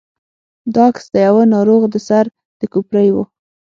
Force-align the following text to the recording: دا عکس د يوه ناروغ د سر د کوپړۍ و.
دا 0.73 0.83
عکس 0.91 1.05
د 1.13 1.15
يوه 1.27 1.43
ناروغ 1.55 1.81
د 1.93 1.95
سر 2.07 2.25
د 2.59 2.61
کوپړۍ 2.73 3.09
و. 3.11 3.17